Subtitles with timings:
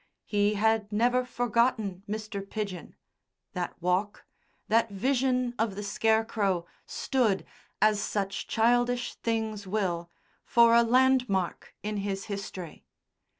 [0.25, 2.41] He had never forgotten Mr.
[2.41, 2.95] Pidgen;
[3.53, 4.25] that walk,
[4.67, 7.45] that vision of the Scarecrow, stood,
[7.83, 10.09] as such childish things will,
[10.43, 12.83] for a landmark in his history.